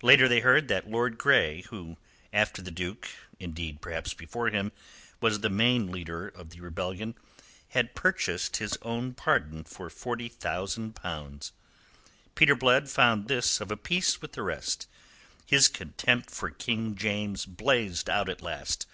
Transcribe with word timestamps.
Later 0.00 0.26
they 0.26 0.40
heard 0.40 0.68
that 0.68 0.88
Lord 0.88 1.18
Grey, 1.18 1.60
who 1.68 1.98
after 2.32 2.62
the 2.62 2.70
Duke 2.70 3.08
indeed, 3.38 3.82
perhaps, 3.82 4.14
before 4.14 4.48
him 4.48 4.72
was 5.20 5.40
the 5.40 5.50
main 5.50 5.92
leader 5.92 6.28
of 6.28 6.48
the 6.48 6.62
rebellion, 6.62 7.14
had 7.68 7.94
purchased 7.94 8.56
his 8.56 8.78
own 8.80 9.12
pardon 9.12 9.64
for 9.64 9.90
forty 9.90 10.28
thousand 10.30 10.94
pounds. 10.94 11.52
Peter 12.34 12.54
Blood 12.56 12.88
found 12.88 13.28
this 13.28 13.60
of 13.60 13.70
a 13.70 13.76
piece 13.76 14.22
with 14.22 14.32
the 14.32 14.42
rest. 14.42 14.88
His 15.44 15.68
contempt 15.68 16.30
for 16.30 16.48
King 16.48 16.94
James 16.96 17.44
blazed 17.44 18.08
out 18.08 18.30
at 18.30 18.40
last. 18.40 18.86